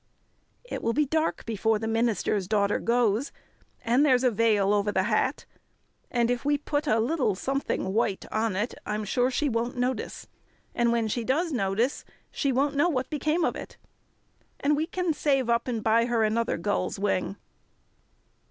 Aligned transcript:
"It 0.63 0.81
will 0.81 0.93
be 0.93 1.05
dark 1.05 1.45
before 1.45 1.77
the 1.77 1.87
minister's 1.87 2.47
daughter 2.47 2.79
goes, 2.79 3.31
and 3.85 4.03
there's 4.03 4.23
a 4.23 4.31
veil 4.31 4.73
over 4.73 4.91
the 4.91 5.03
hat, 5.03 5.45
and 6.09 6.31
if 6.31 6.43
we 6.43 6.57
put 6.57 6.87
a 6.87 6.99
little 6.99 7.35
something 7.35 7.93
white 7.93 8.25
on 8.31 8.55
it 8.55 8.73
I'm 8.83 9.05
sure 9.05 9.29
she 9.29 9.47
won't 9.47 9.77
notice. 9.77 10.27
And 10.73 10.91
when 10.91 11.07
she 11.07 11.23
does 11.23 11.51
notice 11.51 12.03
she 12.31 12.51
won't 12.51 12.73
know 12.75 12.89
what 12.89 13.11
became 13.11 13.45
of 13.45 13.55
it. 13.55 13.77
And 14.59 14.75
we 14.75 14.87
can 14.87 15.13
save 15.13 15.51
up 15.51 15.67
and 15.67 15.83
buy 15.83 16.05
her 16.05 16.23
another 16.23 16.57
gull's 16.57 16.97
wing." 16.97 17.35